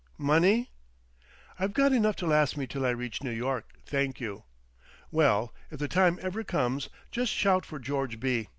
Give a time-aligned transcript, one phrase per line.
[0.17, 0.71] Money?"
[1.59, 4.45] "I've got enough to last me till I reach New York, thank you."
[5.11, 8.49] "Well, if the time ever comes, just shout for George B.